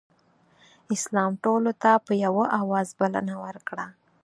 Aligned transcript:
اسلام 0.95 1.31
ټولو 1.43 1.71
ته 1.81 1.91
په 2.05 2.13
یوه 2.25 2.45
اواز 2.61 2.87
بلنه 2.99 3.33
ورکړه. 3.43 3.85